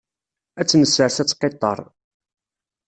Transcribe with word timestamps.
Ad 0.59 0.65
tt-nessers 0.67 1.17
ad 1.21 1.27
teqqiṭṭer. 1.27 1.79